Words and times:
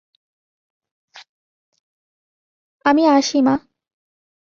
আমি 2.85 3.03
আসি 3.11 3.37
মা। 3.41 3.55